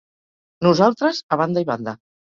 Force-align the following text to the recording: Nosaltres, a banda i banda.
Nosaltres, 0.67 1.19
a 1.37 1.41
banda 1.43 1.63
i 1.67 1.69
banda. 1.73 1.95